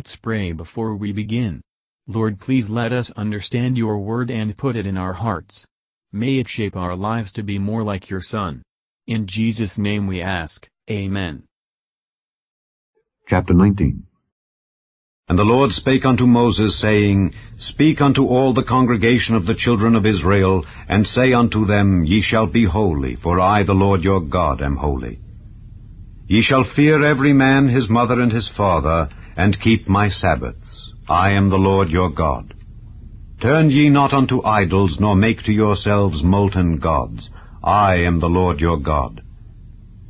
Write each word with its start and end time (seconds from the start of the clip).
Let's 0.00 0.16
pray 0.16 0.52
before 0.52 0.96
we 0.96 1.12
begin. 1.12 1.60
Lord 2.06 2.40
please 2.40 2.70
let 2.70 2.90
us 2.90 3.10
understand 3.18 3.76
your 3.76 3.98
word 3.98 4.30
and 4.30 4.56
put 4.56 4.74
it 4.74 4.86
in 4.86 4.96
our 4.96 5.12
hearts. 5.12 5.66
May 6.10 6.38
it 6.38 6.48
shape 6.48 6.74
our 6.74 6.96
lives 6.96 7.32
to 7.32 7.42
be 7.42 7.58
more 7.58 7.82
like 7.82 8.08
your 8.08 8.22
Son. 8.22 8.62
In 9.06 9.26
Jesus' 9.26 9.76
name 9.76 10.06
we 10.06 10.22
ask, 10.22 10.66
Amen. 10.90 11.42
Chapter 13.28 13.52
19 13.52 14.04
And 15.28 15.38
the 15.38 15.44
Lord 15.44 15.70
spake 15.70 16.06
unto 16.06 16.26
Moses, 16.26 16.80
saying, 16.80 17.34
Speak 17.58 18.00
unto 18.00 18.24
all 18.24 18.54
the 18.54 18.70
congregation 18.76 19.36
of 19.36 19.44
the 19.44 19.54
children 19.54 19.94
of 19.94 20.06
Israel, 20.06 20.64
and 20.88 21.06
say 21.06 21.34
unto 21.34 21.66
them, 21.66 22.06
Ye 22.06 22.22
shall 22.22 22.46
be 22.46 22.64
holy, 22.64 23.16
for 23.16 23.38
I 23.38 23.64
the 23.64 23.74
Lord 23.74 24.02
your 24.02 24.22
God 24.22 24.62
am 24.62 24.76
holy. 24.76 25.18
Ye 26.26 26.40
shall 26.40 26.64
fear 26.64 27.04
every 27.04 27.34
man 27.34 27.68
his 27.68 27.90
mother 27.90 28.18
and 28.18 28.32
his 28.32 28.48
father, 28.48 29.10
and 29.36 29.60
keep 29.60 29.88
my 29.88 30.08
Sabbaths. 30.08 30.92
I 31.08 31.30
am 31.30 31.48
the 31.48 31.58
Lord 31.58 31.88
your 31.88 32.10
God. 32.10 32.54
Turn 33.40 33.70
ye 33.70 33.88
not 33.88 34.12
unto 34.12 34.42
idols, 34.44 35.00
nor 35.00 35.16
make 35.16 35.42
to 35.44 35.52
yourselves 35.52 36.22
molten 36.22 36.76
gods. 36.76 37.30
I 37.62 37.96
am 37.96 38.20
the 38.20 38.28
Lord 38.28 38.60
your 38.60 38.78
God. 38.78 39.22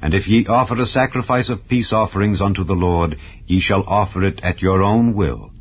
And 0.02 0.14
if 0.14 0.26
ye 0.26 0.46
offer 0.46 0.80
a 0.80 0.86
sacrifice 0.86 1.48
of 1.50 1.68
peace 1.68 1.92
offerings 1.92 2.40
unto 2.40 2.64
the 2.64 2.74
Lord, 2.74 3.18
ye 3.46 3.60
shall 3.60 3.84
offer 3.86 4.24
it 4.24 4.40
at 4.42 4.62
your 4.62 4.82
own 4.82 5.14
will. 5.14 5.52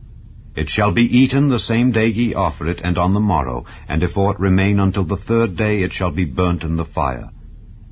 It 0.55 0.69
shall 0.69 0.91
be 0.91 1.03
eaten 1.03 1.49
the 1.49 1.59
same 1.59 1.91
day 1.91 2.07
ye 2.07 2.33
offer 2.33 2.67
it, 2.67 2.79
and 2.83 2.97
on 2.97 3.13
the 3.13 3.19
morrow, 3.19 3.65
and 3.87 4.01
if 4.01 4.17
aught 4.17 4.39
remain 4.39 4.79
until 4.79 5.03
the 5.03 5.17
third 5.17 5.55
day, 5.55 5.83
it 5.83 5.93
shall 5.93 6.11
be 6.11 6.25
burnt 6.25 6.63
in 6.63 6.75
the 6.75 6.85
fire. 6.85 7.31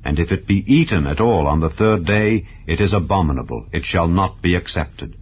And 0.02 0.18
if 0.18 0.32
it 0.32 0.46
be 0.46 0.64
eaten 0.66 1.06
at 1.06 1.20
all 1.20 1.46
on 1.46 1.60
the 1.60 1.70
third 1.70 2.04
day, 2.04 2.46
it 2.66 2.80
is 2.80 2.92
abominable, 2.92 3.68
it 3.72 3.84
shall 3.84 4.08
not 4.08 4.40
be 4.40 4.54
accepted. 4.54 5.17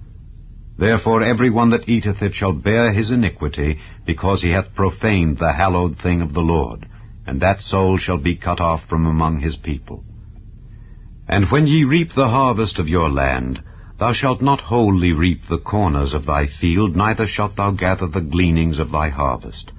Therefore 0.78 1.22
every 1.22 1.48
one 1.48 1.70
that 1.70 1.88
eateth 1.88 2.22
it 2.22 2.34
shall 2.34 2.52
bear 2.52 2.92
his 2.92 3.10
iniquity, 3.10 3.78
because 4.04 4.42
he 4.42 4.50
hath 4.50 4.74
profaned 4.74 5.38
the 5.38 5.52
hallowed 5.52 5.96
thing 5.96 6.20
of 6.20 6.34
the 6.34 6.42
Lord, 6.42 6.86
and 7.26 7.40
that 7.40 7.62
soul 7.62 7.96
shall 7.96 8.18
be 8.18 8.36
cut 8.36 8.60
off 8.60 8.84
from 8.84 9.06
among 9.06 9.40
his 9.40 9.56
people. 9.56 10.04
And 11.26 11.50
when 11.50 11.66
ye 11.66 11.84
reap 11.84 12.12
the 12.12 12.28
harvest 12.28 12.78
of 12.78 12.90
your 12.90 13.08
land, 13.08 13.62
thou 13.98 14.12
shalt 14.12 14.42
not 14.42 14.60
wholly 14.60 15.12
reap 15.14 15.46
the 15.46 15.58
corners 15.58 16.12
of 16.12 16.26
thy 16.26 16.46
field, 16.46 16.94
neither 16.94 17.26
shalt 17.26 17.56
thou 17.56 17.70
gather 17.70 18.06
the 18.06 18.20
gleanings 18.20 18.78
of 18.78 18.90
thy 18.90 19.08
harvest. 19.08 19.72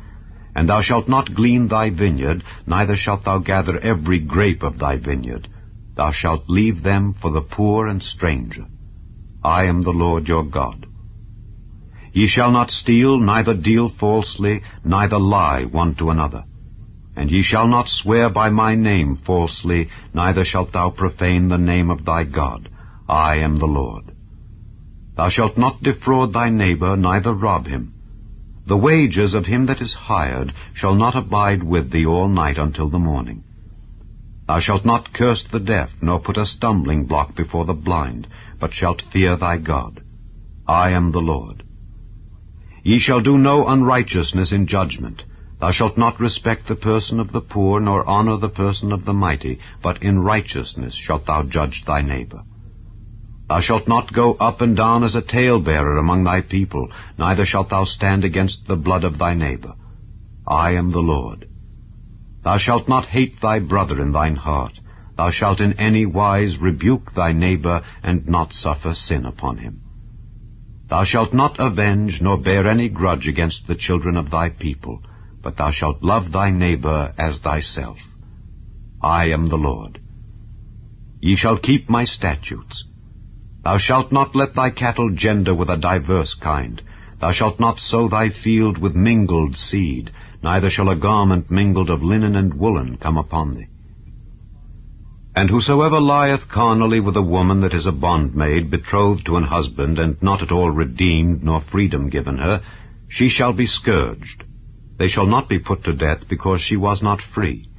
And 0.56 0.67
thou 0.67 0.82
shalt 0.82 1.08
not 1.08 1.36
glean 1.36 1.67
thy 1.67 1.92
vineyard, 1.92 2.44
neither 2.66 2.95
shalt 2.95 3.23
thou 3.23 3.38
gather 3.38 3.78
every 3.78 4.20
grape 4.20 4.64
of 4.64 4.80
thy 4.80 4.98
vineyard. 4.98 5.48
Thou 5.95 6.11
shalt 6.11 6.50
leave 6.50 6.82
them 6.82 7.14
for 7.14 7.30
the 7.30 7.42
poor 7.42 7.86
and 7.86 8.02
stranger. 8.02 8.66
I 9.44 9.66
am 9.66 9.84
the 9.84 9.94
Lord 9.94 10.28
your 10.28 10.44
God. 10.44 10.86
Ye 12.18 12.26
shall 12.26 12.52
not 12.52 12.72
steal, 12.72 13.20
neither 13.20 13.54
deal 13.54 13.90
falsely, 13.90 14.64
neither 14.84 15.20
lie 15.20 15.66
one 15.66 15.94
to 15.98 16.10
another. 16.10 16.46
And 17.16 17.30
ye 17.30 17.44
shall 17.44 17.68
not 17.68 17.90
swear 17.90 18.28
by 18.28 18.50
my 18.50 18.73
name 18.73 19.16
falsely, 19.16 19.90
neither 20.16 20.44
shalt 20.44 20.72
thou 20.72 20.90
profane 20.90 21.48
the 21.48 21.60
name 21.60 21.92
of 21.92 22.06
thy 22.06 22.23
God. 22.23 22.70
I 23.08 23.36
am 23.36 23.58
the 23.58 23.68
Lord. 23.68 24.06
Thou 25.16 25.30
shalt 25.30 25.60
not 25.60 25.84
defraud 25.84 26.34
thy 26.34 26.50
neighbor, 26.50 26.98
neither 26.98 27.36
rob 27.36 27.68
him. 27.68 27.94
The 28.66 28.78
wages 28.78 29.36
of 29.36 29.45
him 29.45 29.68
that 29.68 29.80
is 29.80 29.94
hired 29.94 30.56
shall 30.73 30.95
not 30.95 31.16
abide 31.16 31.62
with 31.62 31.92
thee 31.92 32.08
all 32.08 32.30
night 32.30 32.58
until 32.58 32.90
the 32.90 33.06
morning. 33.12 33.44
Thou 34.48 34.60
shalt 34.60 34.86
not 34.86 35.14
curse 35.14 35.44
the 35.44 35.60
deaf, 35.60 35.92
nor 36.02 36.20
put 36.20 36.38
a 36.38 36.48
stumbling 36.48 37.06
block 37.06 37.36
before 37.36 37.66
the 37.66 37.82
blind, 37.88 38.28
but 38.60 38.73
shalt 38.73 39.04
fear 39.14 39.36
thy 39.36 39.58
God. 39.60 40.02
I 40.66 40.90
am 40.90 41.12
the 41.12 41.22
Lord. 41.22 41.64
Ye 42.88 42.99
shall 42.99 43.19
do 43.19 43.38
no 43.38 43.67
unrighteousness 43.67 44.53
in 44.53 44.65
judgment. 44.65 45.25
Thou 45.59 45.71
shalt 45.71 45.98
not 45.98 46.21
respect 46.21 46.67
the 46.67 46.75
person 46.77 47.20
of 47.20 47.33
the 47.33 47.42
poor, 47.42 47.81
nor 47.81 48.08
honor 48.08 48.37
the 48.37 48.48
person 48.64 48.93
of 48.93 49.03
the 49.03 49.14
mighty, 49.14 49.59
but 49.83 50.02
in 50.02 50.20
righteousness 50.20 50.95
shalt 50.95 51.26
thou 51.26 51.43
judge 51.43 51.83
thy 51.83 52.02
neighbor. 52.02 52.43
Thou 53.49 53.59
shalt 53.59 53.89
not 53.89 54.14
go 54.14 54.36
up 54.36 54.61
and 54.61 54.77
down 54.77 55.03
as 55.03 55.15
a 55.15 55.21
talebearer 55.21 55.97
among 55.97 56.23
thy 56.23 56.39
people, 56.39 56.87
neither 57.17 57.45
shalt 57.45 57.71
thou 57.71 57.83
stand 57.83 58.23
against 58.23 58.67
the 58.67 58.77
blood 58.77 59.03
of 59.03 59.17
thy 59.17 59.33
neighbor. 59.33 59.73
I 60.47 60.76
am 60.76 60.92
the 60.92 61.08
Lord. 61.14 61.45
Thou 62.45 62.55
shalt 62.55 62.87
not 62.87 63.08
hate 63.08 63.42
thy 63.42 63.59
brother 63.59 64.02
in 64.02 64.14
thine 64.14 64.37
heart. 64.37 64.80
Thou 65.17 65.31
shalt 65.31 65.59
in 65.59 65.73
any 65.73 66.05
wise 66.05 66.58
rebuke 66.58 67.11
thy 67.11 67.33
neighbor, 67.33 67.83
and 68.02 68.30
not 68.30 68.53
suffer 68.53 68.93
sin 68.93 69.26
upon 69.26 69.58
him. 69.58 69.81
Thou 70.89 71.03
shalt 71.03 71.33
not 71.33 71.59
avenge, 71.59 72.21
nor 72.21 72.37
bear 72.37 72.65
any 72.65 72.87
grudge 72.87 73.27
against 73.27 73.67
the 73.67 73.75
children 73.75 74.15
of 74.15 74.30
thy 74.30 74.49
people, 74.49 75.02
but 75.43 75.58
thou 75.58 75.71
shalt 75.71 76.02
love 76.02 76.31
thy 76.31 76.49
neighbor 76.49 77.14
as 77.17 77.39
thyself. 77.39 77.99
I 79.02 79.26
am 79.31 79.47
the 79.47 79.58
Lord. 79.58 79.99
Ye 81.21 81.36
shall 81.36 81.58
keep 81.58 81.89
my 81.89 82.05
statutes. 82.05 82.86
Thou 83.64 83.77
shalt 83.77 84.11
not 84.14 84.36
let 84.36 84.55
thy 84.55 84.70
cattle 84.70 85.09
gender 85.09 85.53
with 85.53 85.70
a 85.70 85.77
diverse 85.77 86.33
kind. 86.36 86.81
Thou 87.20 87.31
shalt 87.31 87.59
not 87.59 87.80
sow 87.80 88.08
thy 88.08 88.30
field 88.30 88.77
with 88.77 88.95
mingled 88.95 89.58
seed, 89.58 90.11
neither 90.42 90.70
shall 90.70 90.89
a 90.89 90.95
garment 90.95 91.52
mingled 91.52 91.89
of 91.89 92.02
linen 92.02 92.36
and 92.36 92.53
woolen 92.53 92.95
come 92.97 93.17
upon 93.17 93.52
thee. 93.52 93.67
And 95.37 95.52
whosoever 95.52 95.99
lieth 95.99 96.49
carnally 96.49 96.99
with 96.99 97.15
a 97.15 97.21
woman 97.21 97.59
that 97.59 97.75
is 97.75 97.86
a 97.86 97.92
bondmaid, 97.92 98.71
betrothed 98.71 99.27
to 99.27 99.37
an 99.37 99.43
husband, 99.43 99.99
and 99.99 100.20
not 100.20 100.42
at 100.42 100.52
all 100.52 100.71
redeemed, 100.71 101.43
nor 101.43 101.61
freedom 101.61 102.09
given 102.09 102.39
her, 102.39 102.64
she 103.08 103.30
shall 103.30 103.53
be 103.53 103.67
scourged. 103.67 104.45
They 104.97 105.09
shall 105.09 105.27
not 105.27 105.47
be 105.47 105.59
put 105.59 105.83
to 105.83 105.93
death, 105.93 106.27
because 106.27 106.61
she 106.61 106.76
was 106.76 107.03
not 107.03 107.21
free. 107.21 107.70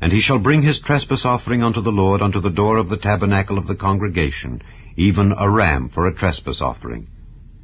And 0.00 0.10
he 0.14 0.22
shall 0.22 0.38
bring 0.38 0.62
his 0.62 0.80
trespass 0.80 1.26
offering 1.26 1.62
unto 1.62 1.82
the 1.82 1.92
Lord 1.92 2.22
unto 2.22 2.40
the 2.40 2.48
door 2.62 2.78
of 2.78 2.88
the 2.88 2.96
tabernacle 2.96 3.58
of 3.58 3.66
the 3.66 3.76
congregation, 3.76 4.62
even 4.96 5.34
a 5.36 5.50
ram 5.50 5.90
for 5.90 6.06
a 6.06 6.14
trespass 6.14 6.62
offering. 6.62 7.08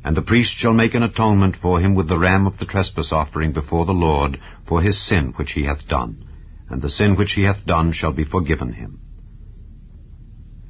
And 0.05 0.15
the 0.15 0.21
priest 0.21 0.59
shall 0.59 0.75
make 0.75 0.93
an 0.93 1.03
atonement 1.03 1.57
for 1.57 1.81
him 1.81 1.95
with 1.95 2.09
the 2.09 2.19
ram 2.19 2.47
of 2.47 2.59
the 2.59 2.67
trespass 2.67 3.11
offering 3.11 3.53
before 3.53 3.87
the 3.87 3.95
Lord 3.95 4.39
for 4.67 4.83
his 4.83 5.03
sin 5.03 5.33
which 5.37 5.53
he 5.53 5.65
hath 5.65 5.89
done. 5.89 6.29
And 6.69 6.83
the 6.83 6.91
sin 6.91 7.17
which 7.17 7.33
he 7.33 7.45
hath 7.45 7.65
done 7.65 7.93
shall 7.93 8.13
be 8.13 8.25
forgiven 8.25 8.75
him. 8.75 9.01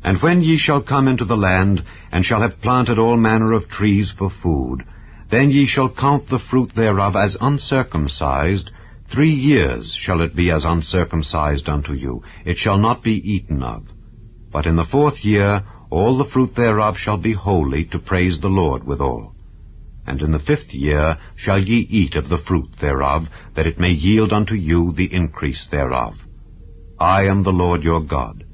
And 0.05 0.21
when 0.21 0.43
ye 0.43 0.59
shall 0.59 0.83
come 0.83 1.09
into 1.09 1.25
the 1.25 1.37
land, 1.37 1.83
and 2.13 2.27
shall 2.27 2.43
have 2.43 2.61
planted 2.61 2.99
all 2.99 3.17
manner 3.17 3.55
of 3.55 3.71
trees 3.71 4.11
for 4.11 4.29
food, 4.29 4.85
then 5.31 5.51
ye 5.51 5.65
shall 5.65 5.89
count 5.89 6.29
the 6.29 6.39
fruit 6.39 6.75
thereof 6.75 7.17
as 7.17 7.39
uncircumcised, 7.41 8.71
three 9.09 9.33
years 9.33 9.95
shall 9.95 10.21
it 10.21 10.37
be 10.37 10.51
as 10.51 10.67
uncircumcised 10.67 11.71
unto 11.71 11.95
you, 11.95 12.23
it 12.45 12.59
shall 12.59 12.77
not 12.77 13.03
be 13.03 13.15
eaten 13.15 13.63
of. 13.63 13.95
But 14.53 14.67
in 14.67 14.77
the 14.77 14.85
fourth 14.85 15.25
year 15.25 15.65
all 15.89 16.19
the 16.19 16.31
fruit 16.35 16.55
thereof 16.55 16.99
shall 16.99 17.17
be 17.17 17.33
holy 17.33 17.87
to 17.87 17.99
praise 17.99 18.41
the 18.41 18.51
Lord 18.51 18.85
withal. 18.85 19.35
And 20.07 20.21
in 20.21 20.33
the 20.33 20.39
fifth 20.39 20.75
year 20.75 21.17
shall 21.35 21.59
ye 21.59 21.79
eat 21.79 22.15
of 22.15 22.29
the 22.29 22.45
fruit 22.47 22.77
thereof, 22.79 23.31
that 23.55 23.67
it 23.67 23.81
may 23.81 23.93
yield 23.93 24.35
unto 24.35 24.55
you 24.55 24.93
the 24.93 25.13
increase 25.15 25.67
thereof. 25.67 26.29
I 26.99 27.27
am 27.27 27.43
the 27.43 27.53
Lord 27.53 27.83
your 27.83 28.03
God. 28.03 28.45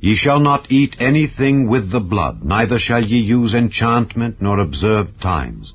Ye 0.00 0.14
shall 0.14 0.38
not 0.38 0.70
eat 0.70 0.94
anything 1.00 1.68
with 1.68 1.90
the 1.90 2.00
blood, 2.00 2.44
neither 2.44 2.78
shall 2.78 3.04
ye 3.04 3.18
use 3.18 3.52
enchantment, 3.52 4.36
nor 4.40 4.60
observe 4.60 5.18
times. 5.18 5.74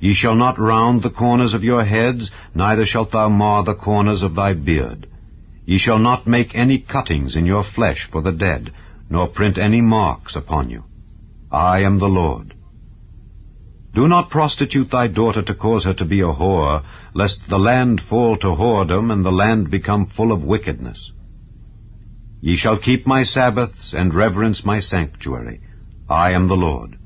Ye 0.00 0.14
shall 0.14 0.36
not 0.36 0.60
round 0.60 1.02
the 1.02 1.10
corners 1.10 1.54
of 1.54 1.64
your 1.64 1.84
heads, 1.84 2.30
neither 2.54 2.86
shalt 2.86 3.10
thou 3.10 3.28
mar 3.28 3.64
the 3.64 3.74
corners 3.74 4.22
of 4.22 4.36
thy 4.36 4.52
beard. 4.54 5.08
Ye 5.66 5.76
shall 5.78 5.98
not 5.98 6.26
make 6.26 6.54
any 6.54 6.78
cuttings 6.78 7.34
in 7.34 7.46
your 7.46 7.64
flesh 7.64 8.08
for 8.08 8.22
the 8.22 8.30
dead, 8.30 8.72
nor 9.10 9.26
print 9.26 9.58
any 9.58 9.80
marks 9.80 10.36
upon 10.36 10.70
you. 10.70 10.84
I 11.50 11.80
am 11.80 11.98
the 11.98 12.08
Lord. 12.08 12.54
Do 13.92 14.06
not 14.06 14.30
prostitute 14.30 14.92
thy 14.92 15.08
daughter 15.08 15.42
to 15.42 15.54
cause 15.54 15.82
her 15.82 15.94
to 15.94 16.04
be 16.04 16.20
a 16.20 16.32
whore, 16.32 16.84
lest 17.12 17.48
the 17.48 17.58
land 17.58 18.00
fall 18.00 18.36
to 18.36 18.54
whoredom, 18.54 19.10
and 19.10 19.24
the 19.24 19.32
land 19.32 19.68
become 19.68 20.06
full 20.06 20.30
of 20.30 20.44
wickedness. 20.44 21.10
Ye 22.40 22.56
shall 22.56 22.78
keep 22.78 23.06
my 23.06 23.24
Sabbaths, 23.24 23.92
and 23.92 24.14
reverence 24.14 24.64
my 24.64 24.80
sanctuary. 24.80 25.60
I 26.08 26.32
am 26.32 26.48
the 26.48 26.56
Lord. 26.56 26.96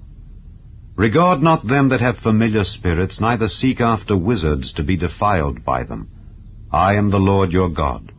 Regard 0.96 1.43
not 1.43 1.67
them 1.67 1.88
that 1.88 2.02
have 2.02 2.19
familiar 2.19 2.64
spirits, 2.64 3.19
neither 3.20 3.49
seek 3.49 3.81
after 3.81 4.17
wizards 4.17 4.75
to 4.75 4.82
be 4.82 4.96
defiled 4.96 5.64
by 5.64 5.84
them. 5.84 6.08
I 6.70 6.94
am 6.94 7.11
the 7.11 7.19
Lord 7.19 7.50
your 7.50 7.70
God. 7.70 8.12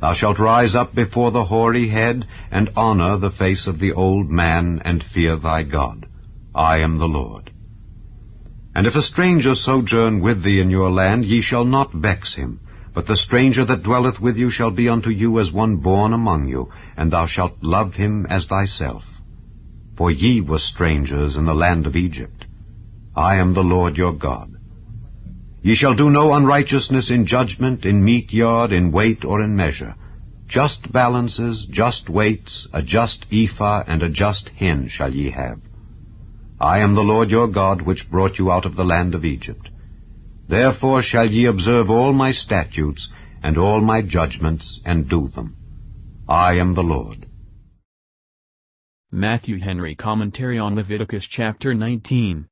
Thou 0.00 0.14
shalt 0.14 0.38
rise 0.38 0.76
up 0.76 0.94
before 0.94 1.32
the 1.32 1.44
hoary 1.44 1.88
head, 1.88 2.28
and 2.50 2.70
honor 2.76 3.16
the 3.16 3.30
face 3.30 3.66
of 3.66 3.80
the 3.80 3.92
old 3.92 4.30
man, 4.30 4.80
and 4.84 5.02
fear 5.02 5.36
thy 5.36 5.64
God. 5.64 6.06
I 6.54 6.78
am 6.78 6.98
the 6.98 7.08
Lord. 7.08 7.52
And 8.74 8.86
if 8.86 8.94
a 8.94 9.02
stranger 9.02 9.54
sojourn 9.54 10.20
with 10.20 10.42
thee 10.42 10.60
in 10.60 10.70
your 10.70 10.92
land, 10.92 11.24
ye 11.24 11.40
shall 11.40 11.64
not 11.64 11.92
vex 11.92 12.34
him. 12.34 12.60
But 12.94 13.06
the 13.06 13.16
stranger 13.16 13.64
that 13.64 13.82
dwelleth 13.82 14.20
with 14.20 14.36
you 14.36 14.50
shall 14.50 14.70
be 14.70 14.88
unto 14.88 15.10
you 15.10 15.40
as 15.40 15.52
one 15.52 15.76
born 15.76 16.12
among 16.12 16.48
you, 16.48 16.70
and 16.96 17.10
thou 17.10 17.26
shalt 17.26 17.62
love 17.62 17.94
him 17.94 18.26
as 18.26 18.46
thyself. 18.46 19.04
for 19.96 20.10
ye 20.10 20.40
were 20.40 20.58
strangers 20.58 21.36
in 21.36 21.44
the 21.46 21.54
land 21.54 21.86
of 21.86 21.96
Egypt. 21.96 22.46
I 23.14 23.36
am 23.36 23.54
the 23.54 23.62
Lord 23.62 23.96
your 23.96 24.12
God. 24.12 24.50
Ye 25.62 25.74
shall 25.74 25.94
do 25.94 26.10
no 26.10 26.34
unrighteousness 26.34 27.10
in 27.10 27.26
judgment, 27.26 27.84
in 27.84 28.04
meteyard, 28.04 28.72
in 28.72 28.90
weight, 28.90 29.24
or 29.24 29.40
in 29.40 29.54
measure. 29.56 29.94
Just 30.48 30.92
balances, 30.92 31.66
just 31.70 32.08
weights, 32.08 32.66
a 32.72 32.82
just 32.82 33.24
ephah, 33.32 33.84
and 33.86 34.02
a 34.02 34.10
just 34.10 34.50
hin 34.50 34.88
shall 34.88 35.14
ye 35.14 35.30
have. 35.30 35.60
I 36.60 36.80
am 36.80 36.94
the 36.94 37.02
Lord 37.02 37.30
your 37.30 37.48
God, 37.48 37.82
which 37.82 38.10
brought 38.10 38.38
you 38.38 38.50
out 38.50 38.66
of 38.66 38.76
the 38.76 38.84
land 38.84 39.14
of 39.14 39.24
Egypt. 39.24 39.70
Therefore 40.48 41.00
shall 41.00 41.30
ye 41.30 41.46
observe 41.46 41.90
all 41.90 42.12
my 42.12 42.32
statutes, 42.32 43.08
and 43.42 43.56
all 43.56 43.80
my 43.80 44.02
judgments, 44.02 44.80
and 44.84 45.08
do 45.08 45.28
them. 45.28 45.56
I 46.28 46.54
am 46.54 46.74
the 46.74 46.82
Lord. 46.82 47.26
Matthew 49.10 49.58
Henry 49.58 49.94
Commentary 49.94 50.58
on 50.58 50.74
Leviticus 50.74 51.26
chapter 51.26 51.72
19 51.72 52.48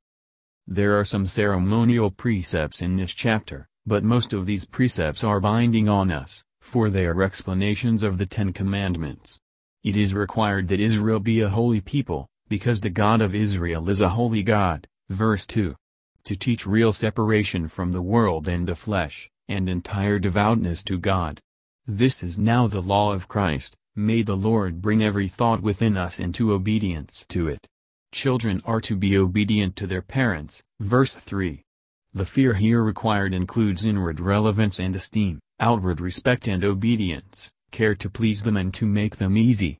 There 0.67 0.99
are 0.99 1.05
some 1.05 1.27
ceremonial 1.27 2.11
precepts 2.11 2.81
in 2.81 2.97
this 2.97 3.13
chapter, 3.13 3.69
but 3.85 4.05
most 4.05 4.33
of 4.33 4.47
these 4.47 4.65
precepts 4.65 5.25
are 5.25 5.41
binding 5.41 5.89
on 5.89 6.11
us, 6.13 6.45
for 6.61 6.89
they 6.89 7.05
are 7.05 7.23
explanations 7.23 8.03
of 8.03 8.19
the 8.19 8.27
Ten 8.27 8.53
Commandments. 8.53 9.39
It 9.83 9.97
is 9.97 10.15
required 10.15 10.69
that 10.69 10.81
Israel 10.81 11.19
be 11.19 11.41
a 11.41 11.49
holy 11.49 11.81
people, 11.81 12.29
because 12.49 12.81
the 12.81 12.91
God 12.91 13.21
of 13.21 13.35
Israel 13.35 13.91
is 13.91 14.01
a 14.01 14.11
holy 14.11 14.43
God. 14.43 14.87
Verse 15.09 15.47
2 15.47 15.75
to 16.25 16.37
teach 16.37 16.67
real 16.67 16.93
separation 16.93 17.69
from 17.69 17.93
the 17.93 18.03
world 18.03 18.49
and 18.49 18.69
the 18.69 18.75
flesh, 18.75 19.29
and 19.49 19.69
entire 19.69 20.19
devoutness 20.19 20.83
to 20.85 20.99
God. 20.99 21.41
This 21.87 22.23
is 22.23 22.39
now 22.39 22.67
the 22.67 22.81
law 22.81 23.13
of 23.13 23.29
Christ, 23.29 23.77
may 23.97 24.23
the 24.23 24.37
Lord 24.37 24.81
bring 24.81 25.03
every 25.03 25.29
thought 25.29 25.63
within 25.63 25.97
us 25.97 26.21
into 26.21 26.53
obedience 26.53 27.27
to 27.29 27.49
it. 27.49 27.67
Children 28.13 28.63
are 28.65 28.81
to 28.83 28.95
be 28.95 29.17
obedient 29.17 29.75
to 29.77 29.87
their 29.87 30.03
parents, 30.03 30.63
verse 30.81 31.15
3. 31.15 31.63
The 32.15 32.27
fear 32.27 32.55
here 32.55 32.83
required 32.83 33.33
includes 33.33 33.85
inward 33.85 34.21
relevance 34.21 34.79
and 34.79 34.95
esteem, 34.95 35.41
outward 35.59 36.01
respect 36.01 36.47
and 36.47 36.65
obedience, 36.65 37.51
care 37.71 37.95
to 37.95 38.11
please 38.11 38.43
them 38.43 38.57
and 38.57 38.73
to 38.75 38.87
make 38.87 39.17
them 39.17 39.37
easy. 39.37 39.79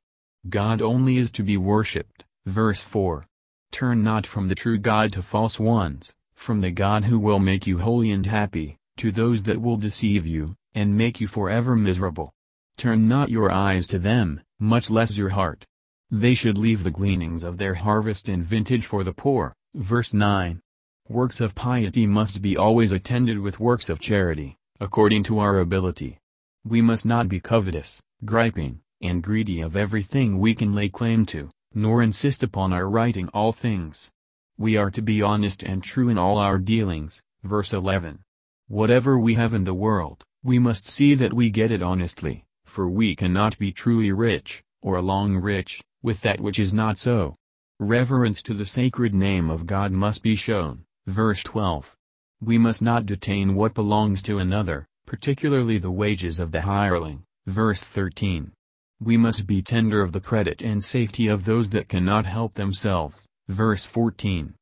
God 0.49 0.81
only 0.81 1.17
is 1.17 1.31
to 1.33 1.43
be 1.43 1.57
worshipped, 1.57 2.25
verse 2.45 2.81
4. 2.81 3.25
Turn 3.71 4.03
not 4.03 4.25
from 4.27 4.47
the 4.47 4.55
true 4.55 4.77
God 4.77 5.13
to 5.13 5.21
false 5.21 5.59
ones, 5.59 6.11
from 6.35 6.61
the 6.61 6.71
God 6.71 7.05
who 7.05 7.19
will 7.19 7.39
make 7.39 7.67
you 7.67 7.79
holy 7.79 8.11
and 8.11 8.25
happy, 8.25 8.77
to 8.97 9.11
those 9.11 9.43
that 9.43 9.61
will 9.61 9.77
deceive 9.77 10.25
you, 10.25 10.55
and 10.73 10.97
make 10.97 11.19
you 11.21 11.27
forever 11.27 11.75
miserable. 11.75 12.33
Turn 12.77 13.07
not 13.07 13.29
your 13.29 13.51
eyes 13.51 13.87
to 13.87 13.99
them, 13.99 14.41
much 14.59 14.89
less 14.89 15.17
your 15.17 15.29
heart. 15.29 15.65
They 16.09 16.33
should 16.33 16.57
leave 16.57 16.83
the 16.83 16.91
gleanings 16.91 17.43
of 17.43 17.57
their 17.57 17.75
harvest 17.75 18.29
and 18.29 18.45
vintage 18.45 18.85
for 18.85 19.03
the 19.03 19.13
poor. 19.13 19.53
Verse 19.73 20.13
9. 20.13 20.61
Works 21.09 21.41
of 21.41 21.55
piety 21.55 22.07
must 22.07 22.41
be 22.41 22.55
always 22.55 22.91
attended 22.91 23.39
with 23.39 23.59
works 23.59 23.89
of 23.89 23.99
charity, 23.99 24.55
according 24.79 25.23
to 25.23 25.39
our 25.39 25.59
ability. 25.59 26.19
We 26.63 26.81
must 26.81 27.05
not 27.05 27.27
be 27.27 27.39
covetous, 27.39 28.01
griping, 28.23 28.79
and 29.01 29.21
greedy 29.21 29.59
of 29.59 29.75
everything 29.75 30.39
we 30.39 30.55
can 30.55 30.71
lay 30.71 30.87
claim 30.87 31.25
to, 31.25 31.49
nor 31.73 32.01
insist 32.01 32.41
upon 32.41 32.71
our 32.71 32.87
righting 32.87 33.27
all 33.33 33.51
things. 33.51 34.12
We 34.57 34.77
are 34.77 34.91
to 34.91 35.01
be 35.01 35.21
honest 35.21 35.63
and 35.63 35.81
true 35.81 36.09
in 36.09 36.17
all 36.17 36.37
our 36.37 36.59
dealings, 36.59 37.23
verse 37.43 37.73
11. 37.73 38.19
Whatever 38.67 39.17
we 39.17 39.33
have 39.33 39.53
in 39.53 39.63
the 39.63 39.73
world, 39.73 40.23
we 40.43 40.59
must 40.59 40.85
see 40.85 41.15
that 41.15 41.33
we 41.33 41.49
get 41.49 41.71
it 41.71 41.81
honestly, 41.81 42.45
for 42.63 42.87
we 42.87 43.15
cannot 43.15 43.57
be 43.57 43.71
truly 43.71 44.11
rich, 44.11 44.63
or 44.81 45.01
long 45.01 45.37
rich, 45.37 45.81
with 46.03 46.21
that 46.21 46.39
which 46.39 46.59
is 46.59 46.73
not 46.73 46.99
so. 46.99 47.35
Reverence 47.79 48.43
to 48.43 48.53
the 48.53 48.65
sacred 48.65 49.13
name 49.13 49.49
of 49.49 49.65
God 49.65 49.91
must 49.91 50.21
be 50.21 50.35
shown, 50.35 50.85
verse 51.07 51.41
12. 51.43 51.95
We 52.39 52.57
must 52.59 52.81
not 52.81 53.07
detain 53.07 53.55
what 53.55 53.73
belongs 53.73 54.21
to 54.23 54.37
another, 54.37 54.85
particularly 55.07 55.79
the 55.79 55.91
wages 55.91 56.39
of 56.39 56.51
the 56.51 56.61
hireling, 56.61 57.23
verse 57.47 57.81
13. 57.81 58.51
We 58.99 59.17
must 59.17 59.47
be 59.47 59.61
tender 59.61 60.01
of 60.01 60.11
the 60.11 60.21
credit 60.21 60.61
and 60.61 60.83
safety 60.83 61.27
of 61.27 61.45
those 61.45 61.69
that 61.69 61.89
cannot 61.89 62.25
help 62.25 62.53
themselves, 62.53 63.25
Verse 63.49 63.83
14. 63.83 64.53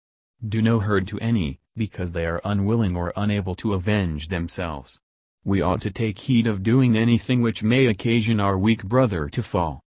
Do 0.47 0.61
no 0.61 0.79
hurt 0.79 1.07
to 1.07 1.19
any, 1.19 1.59
because 1.77 2.11
they 2.11 2.25
are 2.25 2.41
unwilling 2.43 2.95
or 2.95 3.13
unable 3.15 3.55
to 3.55 3.73
avenge 3.73 4.27
themselves. 4.29 4.99
We 5.43 5.61
ought 5.61 5.81
to 5.81 5.91
take 5.91 6.17
heed 6.17 6.47
of 6.47 6.63
doing 6.63 6.97
anything 6.97 7.41
which 7.41 7.63
may 7.63 7.85
occasion 7.87 8.39
our 8.39 8.57
weak 8.57 8.83
brother 8.83 9.29
to 9.29 9.43
fall. 9.43 9.81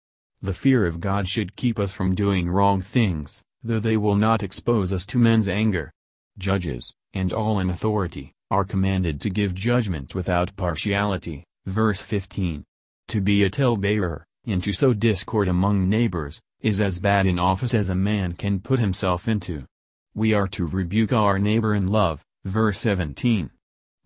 The 0.41 0.53
fear 0.53 0.85
of 0.85 0.99
God 0.99 1.27
should 1.27 1.55
keep 1.55 1.79
us 1.79 1.91
from 1.93 2.15
doing 2.15 2.49
wrong 2.49 2.81
things, 2.81 3.43
though 3.63 3.79
they 3.79 3.97
will 3.97 4.15
not 4.15 4.43
expose 4.43 4.91
us 4.91 5.05
to 5.07 5.17
men's 5.17 5.47
anger. 5.47 5.91
Judges, 6.37 6.93
and 7.13 7.31
all 7.31 7.59
in 7.59 7.69
authority, 7.69 8.31
are 8.49 8.65
commanded 8.65 9.21
to 9.21 9.29
give 9.29 9.53
judgment 9.53 10.15
without 10.15 10.55
partiality. 10.55 11.45
Verse 11.65 12.01
15. 12.01 12.63
To 13.09 13.21
be 13.21 13.43
a 13.43 13.49
talebearer, 13.49 14.25
and 14.45 14.63
to 14.63 14.73
sow 14.73 14.93
discord 14.93 15.47
among 15.47 15.87
neighbors, 15.87 16.41
is 16.61 16.79
as 16.79 16.99
bad 16.99 17.25
in 17.25 17.39
office 17.39 17.73
as 17.73 17.89
a 17.89 17.95
man 17.95 18.33
can 18.33 18.59
put 18.59 18.77
himself 18.77 19.27
into. 19.27 19.65
We 20.13 20.33
are 20.33 20.47
to 20.49 20.67
rebuke 20.67 21.11
our 21.11 21.39
neighbor 21.39 21.73
in 21.73 21.87
love, 21.87 22.21
verse 22.45 22.79
17. 22.79 23.49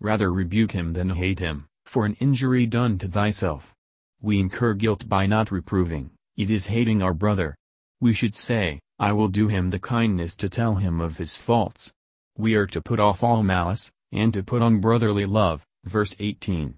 Rather 0.00 0.32
rebuke 0.32 0.72
him 0.72 0.94
than 0.94 1.10
hate 1.10 1.38
him, 1.38 1.66
for 1.84 2.06
an 2.06 2.14
injury 2.14 2.64
done 2.64 2.96
to 2.98 3.08
thyself. 3.08 3.74
We 4.22 4.40
incur 4.40 4.72
guilt 4.72 5.06
by 5.08 5.26
not 5.26 5.50
reproving, 5.50 6.12
it 6.36 6.48
is 6.48 6.66
hating 6.66 7.02
our 7.02 7.12
brother. 7.12 7.54
We 8.00 8.14
should 8.14 8.34
say, 8.34 8.80
I 8.98 9.12
will 9.12 9.28
do 9.28 9.48
him 9.48 9.68
the 9.68 9.78
kindness 9.78 10.34
to 10.36 10.48
tell 10.48 10.76
him 10.76 11.00
of 11.00 11.18
his 11.18 11.34
faults. 11.34 11.92
We 12.38 12.54
are 12.54 12.66
to 12.68 12.80
put 12.80 13.00
off 13.00 13.22
all 13.22 13.42
malice, 13.42 13.90
and 14.12 14.32
to 14.32 14.42
put 14.42 14.62
on 14.62 14.80
brotherly 14.80 15.26
love, 15.26 15.66
verse 15.84 16.16
18. 16.18 16.74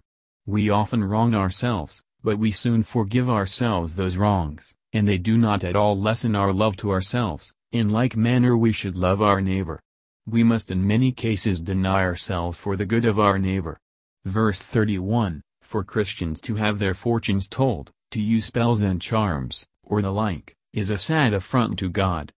We 0.47 0.71
often 0.71 1.05
wrong 1.05 1.35
ourselves, 1.35 2.01
but 2.25 2.39
we 2.39 2.51
soon 2.51 2.83
forgive 2.83 3.31
ourselves 3.31 3.95
those 3.95 4.17
wrongs 4.17 4.75
and 4.93 5.07
they 5.07 5.19
do 5.19 5.37
not 5.37 5.65
at 5.65 5.77
all 5.77 5.99
lessen 5.99 6.35
our 6.35 6.53
love 6.53 6.77
to 6.79 6.91
ourselves, 6.91 7.53
in 7.73 7.89
like 7.89 8.17
manner 8.17 8.57
we 8.57 8.73
should 8.73 8.97
love 8.97 9.21
our 9.21 9.41
neighbor. 9.41 9.81
We 10.27 10.43
must 10.43 10.71
in 10.71 10.87
many 10.87 11.13
cases 11.13 11.61
deny 11.61 12.03
ourselves 12.03 12.59
for 12.59 12.77
the 12.77 12.87
good 12.87 13.05
of 13.05 13.19
our 13.19 13.39
neighbor. 13.39 13.79
Verse 14.25 14.59
31, 14.59 15.43
For 15.63 15.85
Christians 15.85 16.41
to 16.43 16.57
have 16.57 16.79
their 16.79 16.95
fortunes 16.95 17.49
told, 17.49 17.91
to 18.11 18.21
use 18.21 18.47
spells 18.47 18.81
and 18.81 19.01
charms, 19.01 19.67
or 19.83 20.03
the 20.03 20.13
like, 20.13 20.55
is 20.73 20.91
a 20.91 20.99
sad 20.99 21.33
affront 21.33 21.79
to 21.79 21.89
God. 21.89 22.33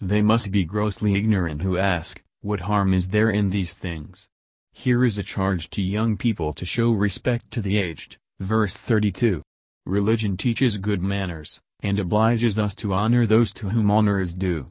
They 0.00 0.22
must 0.22 0.50
be 0.50 0.64
grossly 0.64 1.14
ignorant 1.14 1.62
who 1.62 1.78
ask, 1.78 2.22
What 2.40 2.60
harm 2.60 2.92
is 2.92 3.08
there 3.08 3.30
in 3.30 3.50
these 3.50 3.74
things? 3.74 4.28
Here 4.72 5.04
is 5.04 5.18
a 5.18 5.22
charge 5.22 5.70
to 5.70 5.82
young 5.82 6.16
people 6.16 6.52
to 6.54 6.66
show 6.66 6.92
respect 6.92 7.50
to 7.52 7.62
the 7.62 7.78
aged. 7.78 8.16
Verse 8.40 8.74
32. 8.74 9.42
Religion 9.86 10.36
teaches 10.36 10.78
good 10.78 11.02
manners, 11.02 11.60
and 11.84 12.00
obliges 12.00 12.58
us 12.58 12.74
to 12.74 12.94
honor 12.94 13.26
those 13.26 13.52
to 13.52 13.68
whom 13.68 13.90
honor 13.90 14.18
is 14.18 14.34
due. 14.34 14.66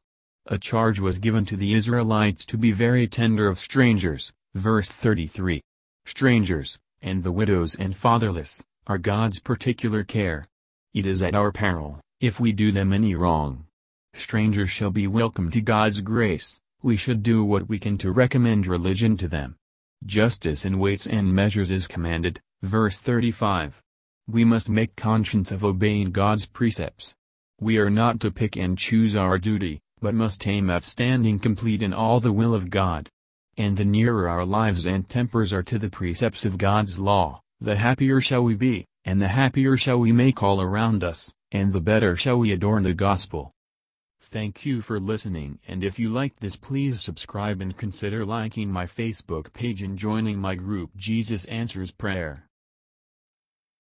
A 0.47 0.57
charge 0.57 0.99
was 0.99 1.19
given 1.19 1.45
to 1.45 1.55
the 1.55 1.75
Israelites 1.75 2.43
to 2.47 2.57
be 2.57 2.71
very 2.71 3.07
tender 3.07 3.47
of 3.47 3.59
strangers, 3.59 4.33
verse 4.55 4.89
33. 4.89 5.61
Strangers, 6.05 6.79
and 7.03 7.21
the 7.21 7.31
widows 7.31 7.75
and 7.75 7.95
fatherless, 7.95 8.63
are 8.87 8.97
God's 8.97 9.39
particular 9.39 10.03
care. 10.03 10.47
It 10.95 11.05
is 11.05 11.21
at 11.21 11.35
our 11.35 11.51
peril, 11.51 12.01
if 12.19 12.39
we 12.39 12.51
do 12.51 12.71
them 12.71 12.91
any 12.91 13.13
wrong. 13.13 13.67
Strangers 14.15 14.71
shall 14.71 14.91
be 14.91 15.05
welcome 15.05 15.51
to 15.51 15.61
God's 15.61 16.01
grace, 16.01 16.59
we 16.81 16.95
should 16.97 17.21
do 17.21 17.43
what 17.43 17.69
we 17.69 17.77
can 17.77 17.99
to 17.99 18.11
recommend 18.11 18.65
religion 18.65 19.17
to 19.17 19.27
them. 19.27 19.55
Justice 20.03 20.65
in 20.65 20.79
weights 20.79 21.05
and 21.05 21.31
measures 21.31 21.69
is 21.69 21.85
commanded, 21.85 22.41
verse 22.63 22.99
35. 22.99 23.82
We 24.27 24.45
must 24.45 24.69
make 24.69 24.95
conscience 24.95 25.51
of 25.51 25.63
obeying 25.63 26.11
God's 26.11 26.45
precepts. 26.45 27.13
We 27.59 27.77
are 27.77 27.89
not 27.89 28.19
to 28.21 28.31
pick 28.31 28.55
and 28.55 28.77
choose 28.77 29.15
our 29.15 29.37
duty, 29.37 29.81
but 29.99 30.15
must 30.15 30.47
aim 30.47 30.69
at 30.69 30.83
standing 30.83 31.39
complete 31.39 31.81
in 31.81 31.93
all 31.93 32.19
the 32.19 32.31
will 32.31 32.55
of 32.55 32.69
God. 32.69 33.09
And 33.57 33.77
the 33.77 33.85
nearer 33.85 34.29
our 34.29 34.45
lives 34.45 34.85
and 34.85 35.07
tempers 35.07 35.51
are 35.53 35.63
to 35.63 35.77
the 35.77 35.89
precepts 35.89 36.45
of 36.45 36.57
God's 36.57 36.99
law, 36.99 37.41
the 37.59 37.75
happier 37.75 38.21
shall 38.21 38.43
we 38.43 38.55
be, 38.55 38.85
and 39.05 39.21
the 39.21 39.27
happier 39.27 39.77
shall 39.77 39.99
we 39.99 40.11
make 40.11 40.41
all 40.41 40.61
around 40.61 41.03
us, 41.03 41.33
and 41.51 41.71
the 41.71 41.81
better 41.81 42.15
shall 42.15 42.39
we 42.39 42.51
adorn 42.51 42.83
the 42.83 42.93
gospel. 42.93 43.51
Thank 44.33 44.65
you 44.65 44.81
for 44.81 44.99
listening 44.99 45.59
and 45.67 45.83
if 45.83 45.99
you 45.99 46.09
liked 46.09 46.39
this 46.39 46.55
please 46.55 47.01
subscribe 47.01 47.61
and 47.61 47.77
consider 47.77 48.25
liking 48.25 48.71
my 48.71 48.85
Facebook 48.85 49.53
page 49.53 49.83
and 49.83 49.97
joining 49.97 50.39
my 50.39 50.55
group 50.55 50.89
Jesus 50.95 51.45
Answers 51.45 51.91
Prayer. 51.91 52.42